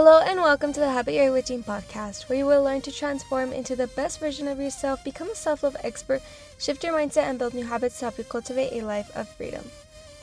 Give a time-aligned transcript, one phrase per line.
[0.00, 3.52] Hello and welcome to the Habit You're Witching podcast, where you will learn to transform
[3.52, 6.22] into the best version of yourself, become a self love expert,
[6.56, 9.64] shift your mindset, and build new habits to help you cultivate a life of freedom.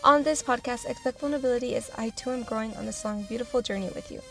[0.01, 3.89] On this podcast, expect vulnerability as I too am growing on this long, beautiful journey
[3.93, 4.21] with you.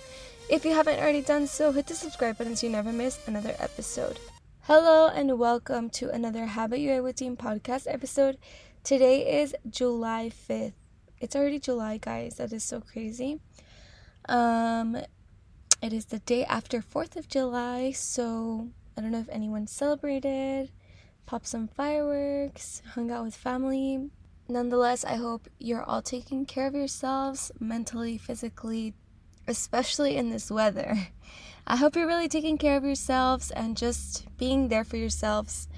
[0.48, 3.54] If you haven't already done so, hit the subscribe button so you never miss another
[3.58, 4.18] episode.
[4.62, 8.38] Hello and welcome to another Habit You're Witching podcast episode.
[8.82, 10.72] Today is July 5th.
[11.20, 12.36] It's already July, guys.
[12.36, 13.40] That is so crazy.
[14.26, 14.96] Um,
[15.84, 20.70] it is the day after 4th of July, so I don't know if anyone celebrated,
[21.26, 24.08] popped some fireworks, hung out with family.
[24.48, 28.94] Nonetheless, I hope you're all taking care of yourselves mentally, physically,
[29.46, 31.08] especially in this weather.
[31.66, 35.68] I hope you're really taking care of yourselves and just being there for yourselves,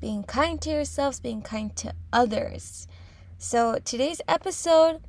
[0.00, 2.88] being kind to yourselves, being kind to others.
[3.38, 5.02] So, today's episode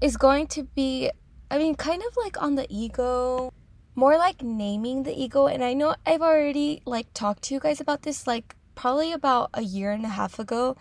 [0.00, 1.12] is going to be,
[1.48, 3.52] I mean, kind of like on the ego
[3.94, 7.80] more like naming the ego and i know i've already like talked to you guys
[7.80, 10.76] about this like probably about a year and a half ago.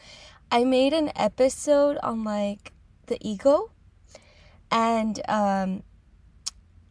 [0.51, 2.73] I made an episode on like
[3.05, 3.69] the ego
[4.71, 5.83] and um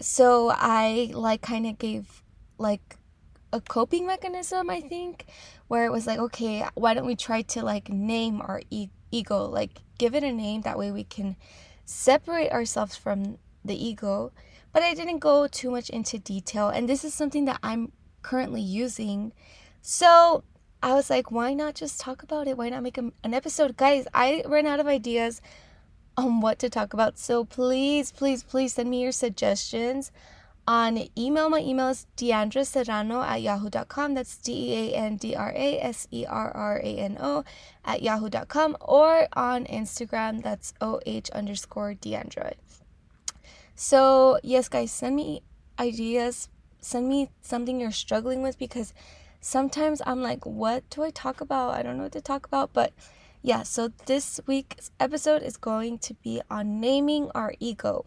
[0.00, 2.22] so i like kind of gave
[2.58, 2.96] like
[3.52, 5.26] a coping mechanism i think
[5.66, 9.44] where it was like okay why don't we try to like name our e- ego?
[9.44, 11.36] Like give it a name that way we can
[11.84, 14.32] separate ourselves from the ego
[14.72, 16.68] but I didn't go too much into detail.
[16.68, 17.92] And this is something that I'm
[18.22, 19.32] currently using.
[19.80, 20.44] So
[20.82, 22.56] I was like, why not just talk about it?
[22.56, 23.76] Why not make a, an episode?
[23.76, 25.40] Guys, I ran out of ideas
[26.16, 27.18] on what to talk about.
[27.18, 30.10] So please, please, please send me your suggestions
[30.66, 31.48] on email.
[31.48, 34.14] My email is Deandra Serrano at yahoo.com.
[34.14, 37.44] That's D E A N D R A S E R R A N O
[37.84, 40.42] at yahoo.com or on Instagram.
[40.42, 42.54] That's O H underscore Deandra.
[43.74, 45.42] So, yes, guys, send me
[45.78, 46.48] ideas.
[46.80, 48.92] Send me something you're struggling with because
[49.40, 51.74] sometimes I'm like, what do I talk about?
[51.74, 52.72] I don't know what to talk about.
[52.72, 52.92] But
[53.42, 58.06] yeah, so this week's episode is going to be on naming our ego.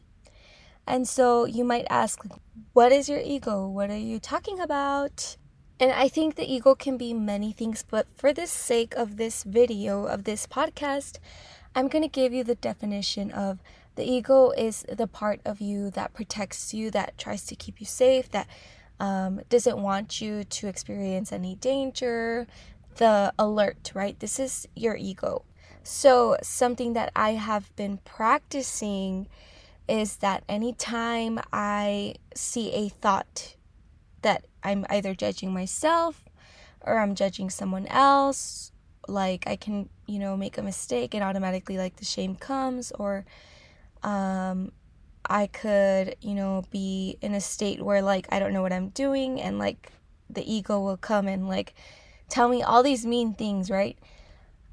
[0.87, 2.23] And so you might ask,
[2.73, 3.67] what is your ego?
[3.67, 5.37] What are you talking about?
[5.79, 9.43] And I think the ego can be many things, but for the sake of this
[9.43, 11.17] video, of this podcast,
[11.75, 13.59] I'm going to give you the definition of
[13.95, 17.85] the ego is the part of you that protects you, that tries to keep you
[17.85, 18.47] safe, that
[18.99, 22.47] um, doesn't want you to experience any danger.
[22.97, 24.17] The alert, right?
[24.19, 25.43] This is your ego.
[25.83, 29.27] So, something that I have been practicing
[29.87, 33.55] is that anytime I see a thought
[34.21, 36.25] that I'm either judging myself
[36.81, 38.71] or I'm judging someone else,
[39.07, 43.25] like I can, you know, make a mistake and automatically like the shame comes or
[44.05, 44.71] um,
[45.27, 48.89] I could, you know, be in a state where like I don't know what I'm
[48.89, 49.91] doing and like
[50.29, 51.73] the ego will come and like
[52.29, 53.97] tell me all these mean things, right?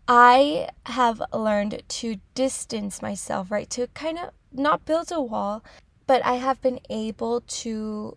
[0.07, 3.71] I have learned to distance myself, right?
[3.71, 5.65] To kind of not build a wall,
[6.07, 8.17] but I have been able to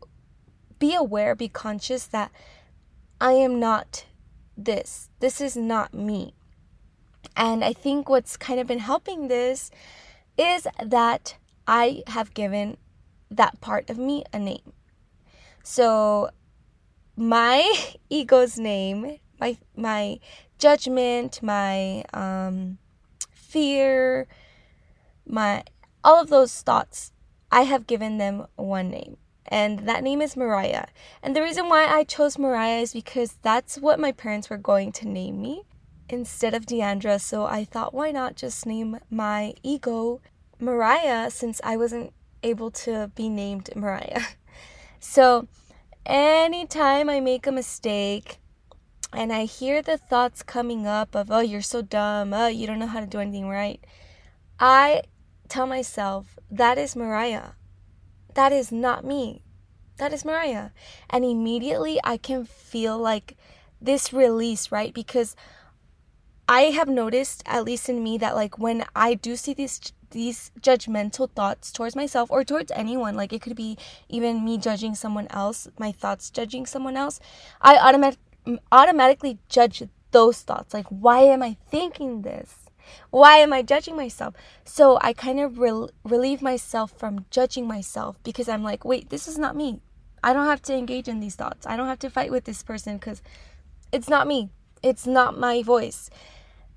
[0.78, 2.32] be aware, be conscious that
[3.22, 4.06] I am not
[4.58, 5.09] this.
[5.22, 6.34] This is not me.
[7.38, 9.72] And I think what's kind of been helping this
[10.38, 11.38] is that
[11.68, 12.78] I have given
[13.31, 14.73] that part of me a name.
[15.63, 16.29] So
[17.16, 20.19] my ego's name, my my
[20.57, 22.78] judgment, my um,
[23.31, 24.28] fear,
[25.28, 25.63] my
[26.03, 27.12] all of those thoughts,
[27.52, 29.17] I have given them one name.
[29.47, 30.88] And that name is Mariah.
[31.22, 34.91] And the reason why I chose Mariah is because that's what my parents were going
[34.94, 35.63] to name me
[36.09, 37.19] instead of Deandra.
[37.19, 40.21] So I thought, why not just name my ego
[40.59, 44.21] Mariah since I wasn't able to be named Mariah.
[45.07, 45.47] So
[46.03, 48.39] anytime I make a mistake
[49.13, 52.79] and I hear the thoughts coming up of, oh, you're so dumb, oh, you don't
[52.79, 53.79] know how to do anything right,
[54.59, 55.03] I
[55.47, 57.51] tell myself, that is Mariah.
[58.33, 59.43] That is not me.
[59.97, 60.72] That is Mariah.
[61.08, 63.37] And immediately I can feel like
[63.79, 64.93] this release, right?
[64.93, 65.35] Because
[66.47, 70.52] I have noticed, at least in me, that like when I do see these these
[70.62, 73.78] judgmental thoughts towards myself or towards anyone, like it could be
[74.08, 77.20] even me judging someone else, my thoughts judging someone else,
[77.62, 78.20] I automatic
[78.72, 80.74] automatically judge those thoughts.
[80.74, 82.56] Like, why am I thinking this?
[83.09, 84.36] Why am I judging myself?
[84.64, 89.28] So I kind of re- relieve myself from judging myself because I'm like, wait, this
[89.28, 89.82] is not me.
[90.24, 91.66] I don't have to engage in these thoughts.
[91.66, 93.22] I don't have to fight with this person because
[93.92, 94.50] it's not me.
[94.84, 96.09] It's not my voice.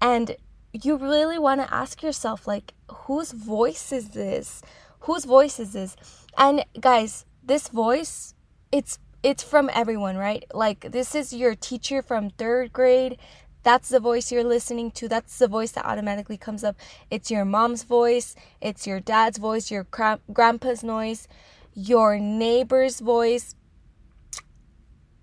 [0.01, 0.37] And
[0.73, 4.63] you really want to ask yourself, like, whose voice is this?
[5.01, 5.97] Whose voice is this?
[6.37, 8.35] And guys, this voice,
[8.71, 10.45] it's it's from everyone, right?
[10.55, 13.19] Like this is your teacher from 3rd grade.
[13.65, 15.09] That's the voice you're listening to.
[15.09, 16.77] That's the voice that automatically comes up.
[17.11, 21.27] It's your mom's voice, it's your dad's voice, your gra- grandpa's noise,
[21.75, 23.55] your neighbor's voice.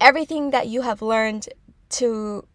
[0.01, 1.47] Everything that you have learned
[1.89, 2.45] to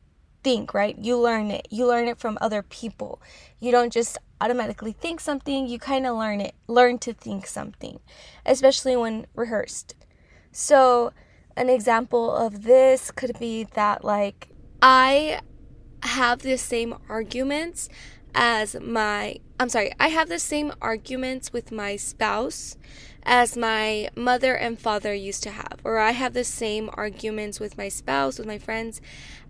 [0.42, 0.96] think, right?
[0.98, 1.68] You learn it.
[1.70, 3.20] You learn it from other people.
[3.58, 8.00] You don't just automatically think something, you kind of learn it, learn to think something,
[8.46, 9.94] especially when rehearsed.
[10.50, 11.12] So,
[11.56, 14.48] an example of this could be that, like,
[14.80, 15.40] I
[16.02, 17.88] have the same arguments
[18.34, 22.76] as my, I'm sorry, I have the same arguments with my spouse
[23.24, 27.76] as my mother and father used to have, or I have the same arguments with
[27.76, 29.00] my spouse, with my friends,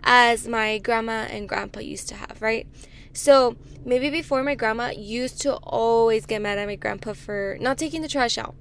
[0.02, 2.66] as my grandma and grandpa used to have, right?
[3.12, 7.78] So maybe before my grandma used to always get mad at my grandpa for not
[7.78, 8.54] taking the trash out.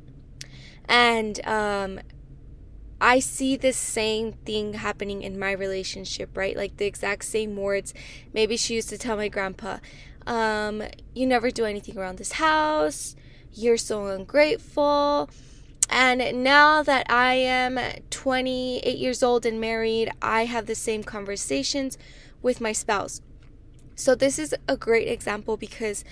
[0.85, 1.99] And um,
[2.99, 6.57] I see the same thing happening in my relationship, right?
[6.57, 7.93] Like the exact same words.
[8.33, 9.77] Maybe she used to tell my grandpa,
[10.25, 10.83] um,
[11.13, 13.15] You never do anything around this house.
[13.53, 15.29] You're so ungrateful.
[15.89, 17.79] And now that I am
[18.11, 21.97] 28 years old and married, I have the same conversations
[22.41, 23.21] with my spouse.
[23.95, 26.05] So, this is a great example because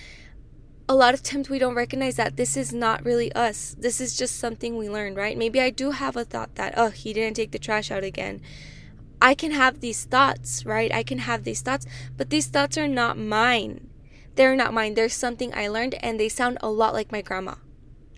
[0.90, 3.76] a lot of times we don't recognize that this is not really us.
[3.78, 5.38] This is just something we learned, right?
[5.38, 8.42] Maybe I do have a thought that, oh, he didn't take the trash out again.
[9.22, 10.94] I can have these thoughts, right?
[10.94, 11.86] I can have these thoughts,
[12.16, 13.90] but these thoughts are not mine.
[14.36, 14.94] They're not mine.
[14.94, 17.56] There's something I learned and they sound a lot like my grandma.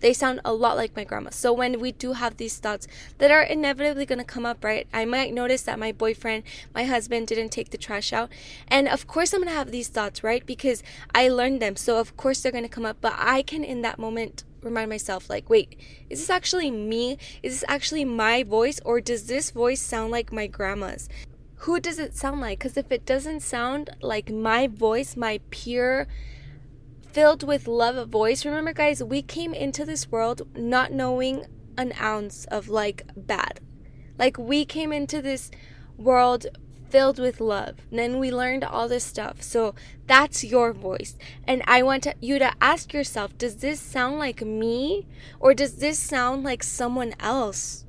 [0.00, 1.30] They sound a lot like my grandma.
[1.30, 2.86] So when we do have these thoughts
[3.18, 4.86] that are inevitably going to come up, right?
[4.92, 6.44] I might notice that my boyfriend,
[6.74, 8.30] my husband didn't take the trash out.
[8.68, 10.44] And of course I'm going to have these thoughts, right?
[10.44, 10.82] Because
[11.14, 11.76] I learned them.
[11.76, 14.90] So of course they're going to come up, but I can in that moment remind
[14.90, 15.76] myself like, wait,
[16.08, 17.18] is this actually me?
[17.42, 21.08] Is this actually my voice or does this voice sound like my grandma's?
[21.64, 22.60] Who does it sound like?
[22.60, 26.06] Cuz if it doesn't sound like my voice, my pure
[27.12, 28.44] filled with love voice.
[28.44, 31.46] Remember, guys, we came into this world not knowing
[31.76, 33.60] an ounce of like bad.
[34.18, 35.50] Like, we came into this
[35.96, 36.46] world
[36.90, 37.76] filled with love.
[37.90, 39.42] And then we learned all this stuff.
[39.42, 39.74] So
[40.06, 41.16] that's your voice.
[41.46, 45.06] And I want to, you to ask yourself does this sound like me
[45.38, 47.86] or does this sound like someone else?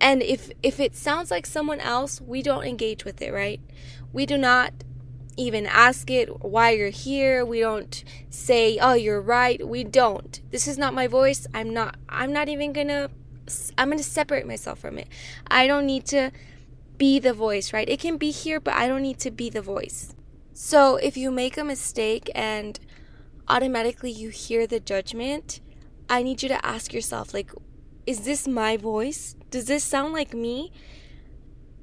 [0.00, 3.60] And if if it sounds like someone else, we don't engage with it, right?
[4.12, 4.72] We do not
[5.36, 7.44] even ask it why you're here.
[7.44, 10.40] We don't say, "Oh, you're right." We don't.
[10.50, 11.46] This is not my voice.
[11.54, 13.10] I'm not I'm not even going to
[13.78, 15.08] I'm going to separate myself from it.
[15.48, 16.30] I don't need to
[16.96, 17.88] be the voice, right?
[17.88, 20.14] It can be here, but I don't need to be the voice.
[20.52, 22.78] So, if you make a mistake and
[23.48, 25.60] automatically you hear the judgment,
[26.08, 27.50] I need you to ask yourself like
[28.06, 29.36] is this my voice?
[29.50, 30.72] Does this sound like me?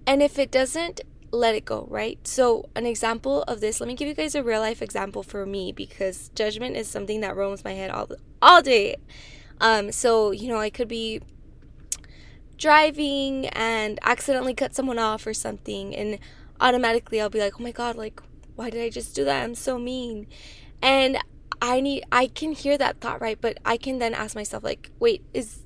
[0.05, 1.01] And if it doesn't,
[1.31, 2.25] let it go, right?
[2.25, 5.45] So, an example of this, let me give you guys a real life example for
[5.45, 8.09] me because judgment is something that roams my head all
[8.41, 8.95] all day.
[9.59, 11.21] Um, so, you know, I could be
[12.57, 16.17] driving and accidentally cut someone off or something and
[16.59, 18.21] automatically I'll be like, "Oh my god, like
[18.55, 19.43] why did I just do that?
[19.43, 20.27] I'm so mean."
[20.81, 21.17] And
[21.61, 23.39] I need I can hear that thought, right?
[23.39, 25.63] But I can then ask myself like, "Wait, is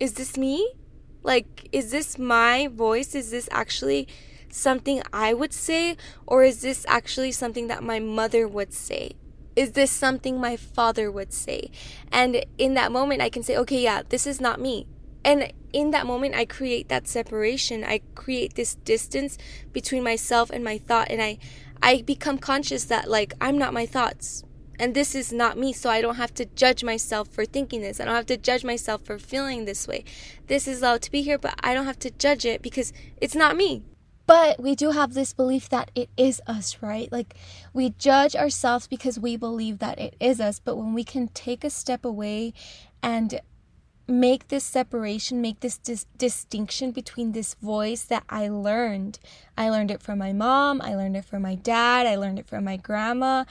[0.00, 0.74] is this me?
[1.22, 3.14] Like is this my voice?
[3.14, 4.08] Is this actually
[4.56, 5.96] something I would say,
[6.26, 9.12] or is this actually something that my mother would say?
[9.54, 11.70] Is this something my father would say?
[12.12, 14.86] And in that moment, I can say, okay, yeah, this is not me.
[15.24, 17.82] And in that moment, I create that separation.
[17.82, 19.38] I create this distance
[19.72, 21.10] between myself and my thought.
[21.10, 21.38] And I,
[21.82, 24.44] I become conscious that, like, I'm not my thoughts.
[24.78, 25.72] And this is not me.
[25.72, 27.98] So I don't have to judge myself for thinking this.
[27.98, 30.04] I don't have to judge myself for feeling this way.
[30.48, 33.34] This is allowed to be here, but I don't have to judge it because it's
[33.34, 33.82] not me.
[34.26, 37.10] But we do have this belief that it is us, right?
[37.12, 37.34] Like
[37.72, 40.58] we judge ourselves because we believe that it is us.
[40.58, 42.52] But when we can take a step away
[43.02, 43.40] and
[44.08, 49.18] make this separation, make this dis- distinction between this voice that I learned.
[49.56, 52.46] I learned it from my mom, I learned it from my dad, I learned it
[52.46, 53.44] from my grandma,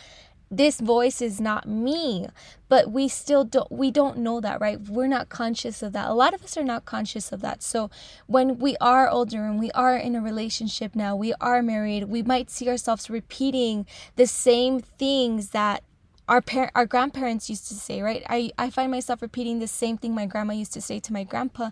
[0.51, 2.27] this voice is not me
[2.69, 4.79] but we still don't we don't know that right?
[4.81, 6.09] We're not conscious of that.
[6.09, 7.61] A lot of us are not conscious of that.
[7.63, 7.89] So
[8.27, 12.23] when we are older and we are in a relationship now we are married we
[12.23, 13.85] might see ourselves repeating
[14.15, 15.83] the same things that
[16.27, 18.23] our par- our grandparents used to say right?
[18.29, 21.23] I i find myself repeating the same thing my grandma used to say to my
[21.23, 21.69] grandpa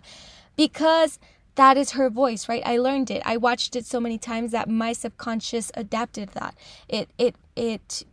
[0.56, 1.18] because
[1.56, 2.62] that is her voice right?
[2.64, 3.22] I learned it.
[3.24, 6.56] I watched it so many times that my subconscious adapted that.
[6.88, 8.04] It it it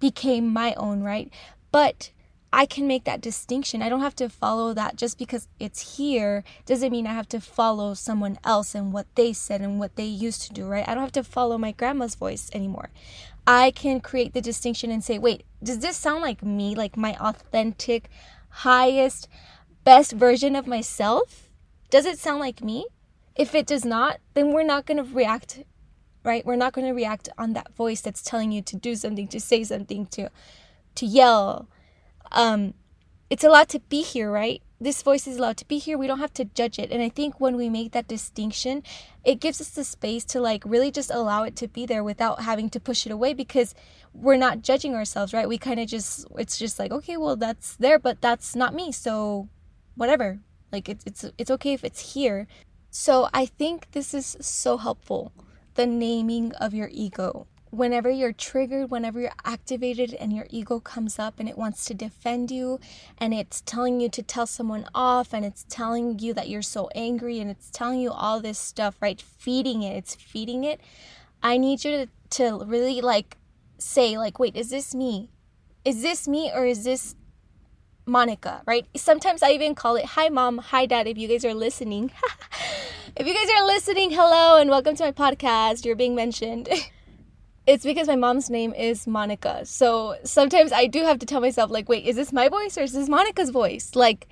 [0.00, 1.32] became my own, right?
[1.70, 2.10] But
[2.52, 3.82] I can make that distinction.
[3.82, 7.40] I don't have to follow that just because it's here doesn't mean I have to
[7.40, 10.88] follow someone else and what they said and what they used to do, right?
[10.88, 12.88] I don't have to follow my grandma's voice anymore.
[13.46, 17.16] I can create the distinction and say, wait, does this sound like me, like my
[17.16, 18.08] authentic,
[18.48, 19.28] highest,
[19.84, 21.50] best version of myself?
[21.90, 22.86] Does it sound like me?
[23.36, 25.62] If it does not, then we're not going to react,
[26.28, 26.44] right?
[26.46, 29.40] We're not going to react on that voice that's telling you to do something, to
[29.40, 30.30] say something, to
[30.98, 31.68] to yell,
[32.32, 32.74] um,
[33.30, 34.62] it's allowed to be here, right?
[34.80, 35.98] This voice is allowed to be here.
[35.98, 36.90] We don't have to judge it.
[36.90, 38.82] And I think when we make that distinction,
[39.24, 42.42] it gives us the space to like really just allow it to be there without
[42.42, 43.74] having to push it away because
[44.14, 45.48] we're not judging ourselves, right?
[45.48, 48.92] We kind of just, it's just like, okay, well, that's there, but that's not me.
[48.92, 49.48] So
[49.94, 50.38] whatever.
[50.72, 52.46] Like it's, it's, it's okay if it's here.
[52.90, 55.32] So I think this is so helpful.
[55.78, 61.20] The naming of your ego whenever you're triggered, whenever you're activated and your ego comes
[61.20, 62.80] up and it wants to defend you
[63.18, 66.88] and it's telling you to tell someone off and it's telling you that you're so
[66.96, 69.20] angry and it's telling you all this stuff, right?
[69.20, 70.80] Feeding it, it's feeding it.
[71.44, 73.36] I need you to, to really like
[73.78, 75.30] say, like, wait, is this me?
[75.84, 77.14] Is this me or is this
[78.04, 78.88] Monica, right?
[78.96, 82.10] Sometimes I even call it hi mom, hi dad if you guys are listening.
[83.18, 85.84] if you guys are listening, hello and welcome to my podcast.
[85.84, 86.68] You're being mentioned.
[87.66, 89.66] it's because my mom's name is Monica.
[89.66, 92.82] So sometimes I do have to tell myself like, wait, is this my voice or
[92.82, 93.96] is this Monica's voice?
[93.96, 94.28] Like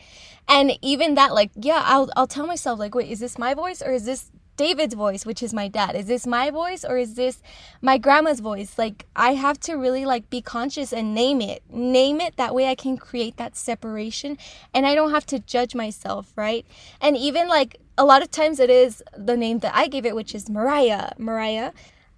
[0.47, 3.83] and even that like, yeah, I'll I'll tell myself like, wait, is this my voice
[3.83, 5.97] or is this David's voice, which is my dad?
[5.97, 7.43] Is this my voice or is this
[7.83, 8.79] my grandma's voice?
[8.79, 11.65] Like I have to really like be conscious and name it.
[11.69, 14.39] Name it that way I can create that separation
[14.73, 16.65] and I don't have to judge myself, right?
[17.01, 20.15] And even like a lot of times it is the name that I gave it,
[20.15, 21.13] which is Mariah.
[21.19, 21.73] Mariah.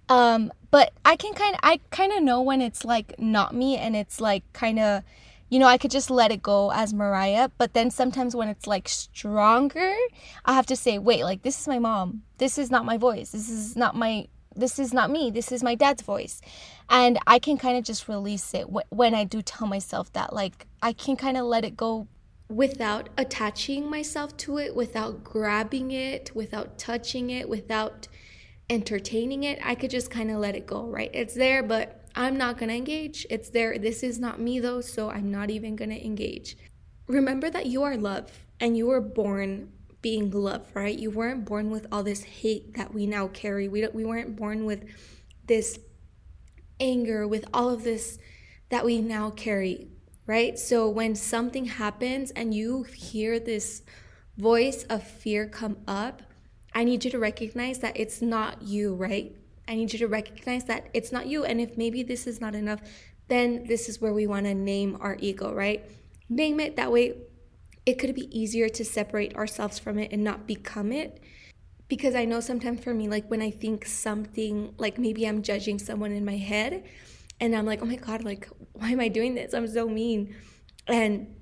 [0.09, 3.77] Um, but I can kind of I kind of know when it's like not me
[3.77, 5.03] and it's like kind of
[5.49, 8.67] you know, I could just let it go as Mariah, but then sometimes when it's
[8.67, 9.95] like stronger,
[10.45, 12.21] I have to say, wait, like this is my mom.
[12.37, 13.31] This is not my voice.
[13.31, 15.31] This is not my this is not me.
[15.31, 16.41] This is my dad's voice.
[16.89, 20.67] And I can kind of just release it when I do tell myself that like
[20.81, 22.07] I can kind of let it go
[22.49, 28.07] without attaching myself to it, without grabbing it, without touching it, without
[28.69, 31.11] entertaining it, I could just kind of let it go, right?
[31.13, 33.25] It's there, but I'm not going to engage.
[33.29, 33.77] It's there.
[33.77, 36.57] This is not me though, so I'm not even going to engage.
[37.07, 40.97] Remember that you are love and you were born being love, right?
[40.97, 43.67] You weren't born with all this hate that we now carry.
[43.67, 44.85] We we weren't born with
[45.45, 45.79] this
[46.79, 48.17] anger, with all of this
[48.69, 49.89] that we now carry,
[50.29, 50.59] right?
[50.59, 53.81] So when something happens and you hear this
[54.37, 56.21] voice of fear come up,
[56.71, 59.35] I need you to recognize that it's not you, right?
[59.67, 61.45] I need you to recognize that it's not you.
[61.45, 62.79] And if maybe this is not enough,
[63.27, 65.83] then this is where we want to name our ego, right?
[66.29, 66.75] Name it.
[66.75, 67.15] That way,
[67.87, 71.23] it could be easier to separate ourselves from it and not become it.
[71.87, 75.79] Because I know sometimes for me, like when I think something, like maybe I'm judging
[75.79, 76.83] someone in my head,
[77.39, 79.53] and I'm like, oh my God, like, why am I doing this?
[79.53, 80.35] I'm so mean.
[80.87, 81.35] And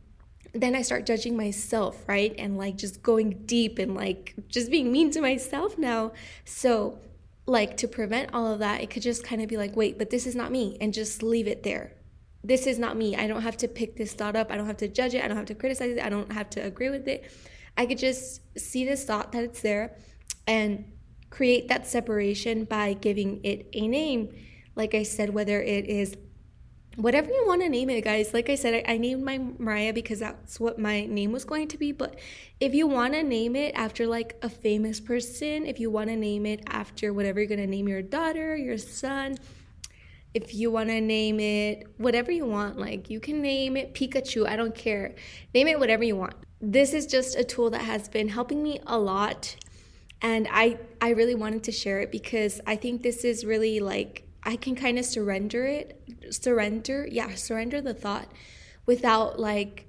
[0.53, 2.33] then I start judging myself, right?
[2.37, 6.13] And like just going deep and like just being mean to myself now.
[6.45, 6.99] So,
[7.45, 10.09] like to prevent all of that, it could just kind of be like, wait, but
[10.09, 11.93] this is not me, and just leave it there.
[12.43, 13.15] This is not me.
[13.15, 14.51] I don't have to pick this thought up.
[14.51, 15.23] I don't have to judge it.
[15.23, 16.03] I don't have to criticize it.
[16.03, 17.31] I don't have to agree with it.
[17.77, 19.95] I could just see this thought that it's there
[20.45, 20.85] and
[21.29, 24.29] create that separation by giving it a name.
[24.77, 26.15] Like I said, whether it is
[26.97, 28.33] whatever you want to name it, guys.
[28.33, 31.67] Like I said, I, I, named my Mariah because that's what my name was going
[31.69, 31.91] to be.
[31.91, 32.19] But
[32.59, 36.15] if you want to name it after like a famous person, if you want to
[36.15, 39.37] name it after whatever you're going to name your daughter, your son,
[40.33, 44.47] if you want to name it whatever you want, like you can name it Pikachu,
[44.47, 45.15] I don't care.
[45.53, 46.33] Name it whatever you want.
[46.61, 49.55] This is just a tool that has been helping me a lot.
[50.21, 54.26] And I, I really wanted to share it because I think this is really like
[54.47, 58.31] I can kind of surrender it, surrender, yeah, surrender the thought
[58.85, 59.87] without like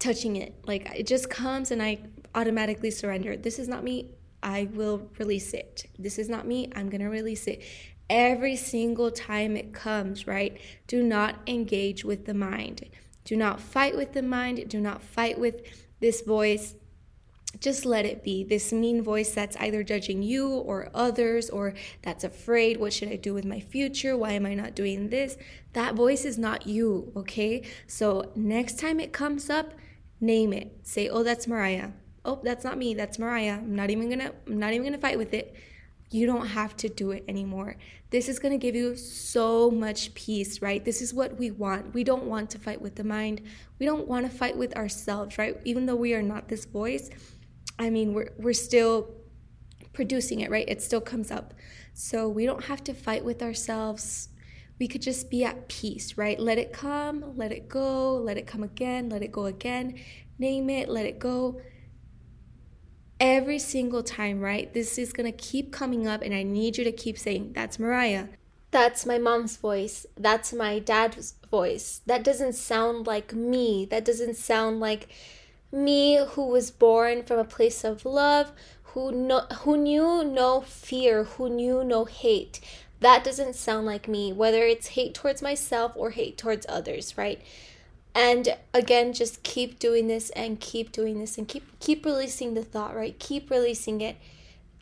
[0.00, 0.56] touching it.
[0.66, 2.00] Like it just comes and I
[2.34, 3.36] automatically surrender.
[3.36, 4.10] This is not me.
[4.42, 5.86] I will release it.
[6.00, 6.68] This is not me.
[6.74, 7.62] I'm going to release it.
[8.10, 10.60] Every single time it comes, right?
[10.88, 12.84] Do not engage with the mind.
[13.24, 14.68] Do not fight with the mind.
[14.68, 15.62] Do not fight with
[16.00, 16.74] this voice
[17.60, 18.44] just let it be.
[18.44, 23.16] This mean voice that's either judging you or others or that's afraid, what should I
[23.16, 24.16] do with my future?
[24.16, 25.36] Why am I not doing this?
[25.74, 27.62] That voice is not you, okay?
[27.86, 29.74] So next time it comes up,
[30.20, 30.78] name it.
[30.82, 31.90] Say, "Oh, that's Mariah."
[32.24, 32.94] "Oh, that's not me.
[32.94, 35.54] That's Mariah." I'm not even to I'm not even to fight with it.
[36.10, 37.76] you don't have to do it anymore.
[38.10, 40.84] This is going to give you so much peace, right?
[40.84, 41.94] This is what we want.
[41.94, 43.40] We don't want to fight with the mind.
[43.78, 45.58] We don't want to fight with ourselves, right?
[45.64, 47.08] Even though we are not this voice,
[47.82, 49.10] I mean, we're we're still
[49.92, 50.64] producing it, right?
[50.68, 51.52] It still comes up.
[51.94, 54.28] So we don't have to fight with ourselves.
[54.78, 56.38] We could just be at peace, right?
[56.38, 59.98] Let it come, let it go, let it come again, let it go again.
[60.38, 61.60] Name it, let it go
[63.18, 64.72] every single time, right?
[64.72, 68.28] This is gonna keep coming up, and I need you to keep saying, That's Mariah.
[68.70, 70.06] That's my mom's voice.
[70.16, 72.00] That's my dad's voice.
[72.06, 73.86] That doesn't sound like me.
[73.90, 75.08] That doesn't sound like
[75.72, 78.52] me who was born from a place of love,
[78.82, 82.60] who no, who knew no fear, who knew no hate.
[83.00, 87.42] That doesn't sound like me, whether it's hate towards myself or hate towards others, right?
[88.14, 92.62] and again just keep doing this and keep doing this and keep keep releasing the
[92.62, 93.18] thought right?
[93.18, 94.16] Keep releasing it.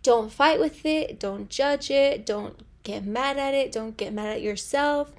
[0.02, 1.20] Don't fight with it.
[1.20, 2.24] Don't judge it.
[2.26, 3.70] Don't get mad at it.
[3.70, 5.12] Don't get mad at yourself.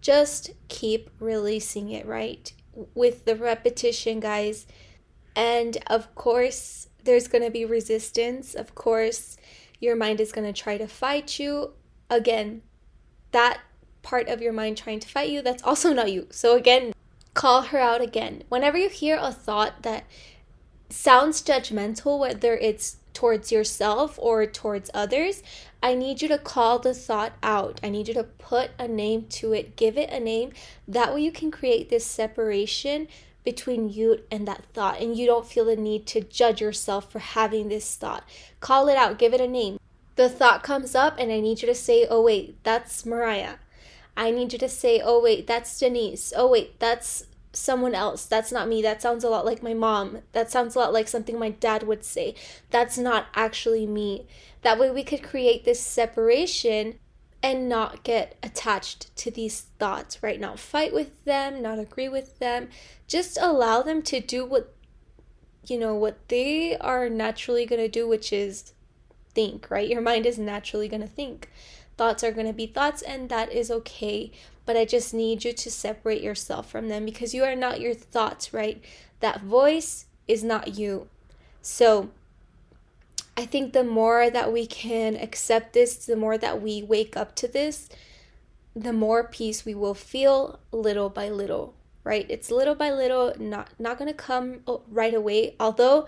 [0.00, 2.52] Just keep releasing it right?
[2.94, 4.66] With the repetition guys
[5.34, 9.36] and of course there's going to be resistance of course
[9.80, 11.72] your mind is going to try to fight you
[12.08, 12.62] again
[13.32, 13.60] that
[14.02, 16.92] part of your mind trying to fight you that's also not you so again
[17.34, 18.42] call her out again.
[18.48, 20.04] Whenever you hear a thought that
[20.88, 25.42] sounds judgmental, whether it's towards yourself or towards others,
[25.82, 27.80] I need you to call the thought out.
[27.82, 30.52] I need you to put a name to it, give it a name.
[30.86, 33.08] That way, you can create this separation
[33.44, 37.18] between you and that thought, and you don't feel the need to judge yourself for
[37.18, 38.24] having this thought.
[38.60, 39.78] Call it out, give it a name.
[40.16, 43.54] The thought comes up, and I need you to say, Oh, wait, that's Mariah.
[44.16, 46.32] I need you to say, Oh, wait, that's Denise.
[46.36, 48.24] Oh, wait, that's someone else.
[48.26, 48.82] That's not me.
[48.82, 50.18] That sounds a lot like my mom.
[50.32, 52.34] That sounds a lot like something my dad would say.
[52.70, 54.26] That's not actually me.
[54.62, 56.99] That way we could create this separation
[57.42, 60.40] and not get attached to these thoughts, right?
[60.40, 62.68] Not fight with them, not agree with them.
[63.06, 64.74] Just allow them to do what
[65.66, 68.72] you know what they are naturally going to do, which is
[69.34, 69.88] think, right?
[69.88, 71.50] Your mind is naturally going to think.
[71.96, 74.32] Thoughts are going to be thoughts and that is okay
[74.70, 77.92] but I just need you to separate yourself from them because you are not your
[77.92, 78.80] thoughts, right?
[79.18, 81.08] That voice is not you.
[81.60, 82.10] So
[83.40, 87.34] I think the more that we can accept this, the more that we wake up
[87.36, 87.88] to this,
[88.76, 91.74] the more peace we will feel little by little,
[92.04, 92.26] right?
[92.28, 95.56] It's little by little, not not going to come oh, right away.
[95.58, 96.06] Although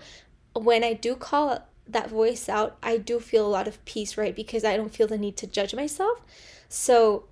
[0.53, 4.35] when I do call that voice out, I do feel a lot of peace, right?
[4.35, 6.21] Because I don't feel the need to judge myself.
[6.69, 7.25] So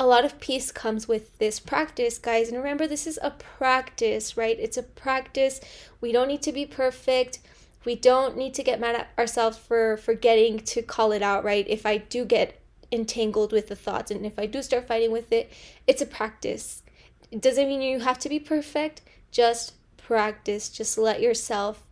[0.00, 2.48] a lot of peace comes with this practice, guys.
[2.48, 4.56] And remember, this is a practice, right?
[4.58, 5.60] It's a practice.
[6.00, 7.40] We don't need to be perfect.
[7.84, 11.66] We don't need to get mad at ourselves for forgetting to call it out, right?
[11.68, 15.32] If I do get entangled with the thoughts and if I do start fighting with
[15.32, 15.52] it,
[15.86, 16.82] it's a practice.
[17.30, 20.68] It doesn't mean you have to be perfect, just practice.
[20.68, 21.86] Just let yourself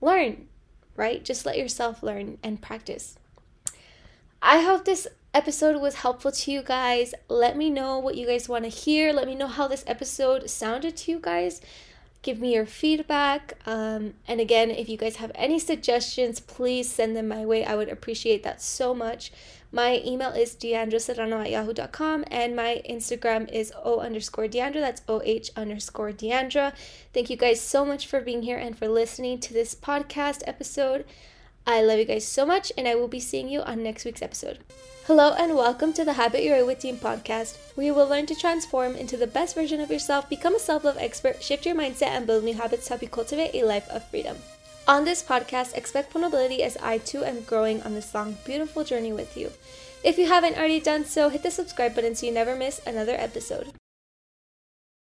[0.00, 0.48] learn,
[0.96, 1.24] right?
[1.24, 3.16] Just let yourself learn and practice.
[4.42, 7.14] I hope this episode was helpful to you guys.
[7.28, 9.12] Let me know what you guys want to hear.
[9.12, 11.60] Let me know how this episode sounded to you guys.
[12.22, 13.54] Give me your feedback.
[13.64, 17.64] Um, and again, if you guys have any suggestions, please send them my way.
[17.64, 19.32] I would appreciate that so much.
[19.70, 24.80] My email is deandraserrano at yahoo.com and my Instagram is o underscore deandra.
[24.80, 25.20] That's oh
[25.56, 26.72] underscore deandra.
[27.12, 31.04] Thank you guys so much for being here and for listening to this podcast episode.
[31.68, 34.22] I love you guys so much, and I will be seeing you on next week's
[34.22, 34.60] episode.
[35.06, 38.24] Hello, and welcome to the Habit Your Way with Team podcast, where you will learn
[38.24, 41.74] to transform into the best version of yourself, become a self love expert, shift your
[41.74, 44.38] mindset, and build new habits to help you cultivate a life of freedom.
[44.86, 49.12] On this podcast, expect vulnerability as I too am growing on this long, beautiful journey
[49.12, 49.52] with you.
[50.02, 53.14] If you haven't already done so, hit the subscribe button so you never miss another
[53.14, 53.77] episode.